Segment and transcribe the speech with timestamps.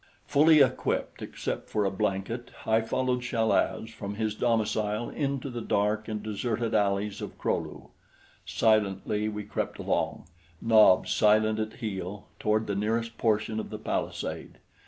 [0.25, 5.61] Fully equipped, except for a blanket, I followed Chal az from his domicile into the
[5.61, 7.89] dark and deserted alleys of Kro lu.
[8.43, 10.25] Silently we crept along,
[10.59, 14.57] Nobs silent at heel, toward the nearest portion of the palisade.